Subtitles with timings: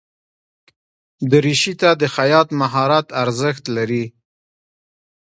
[1.31, 4.05] دریشي ته د خیاط مهارت ارزښت لري.